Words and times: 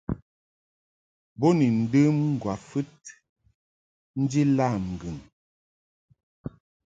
Bo 1.39 1.47
ni 1.57 1.67
ndəm 1.79 2.15
ŋgwafɨd 2.35 2.89
nji 4.21 4.41
lam 4.57 4.81
ŋgɨŋ. 4.93 5.17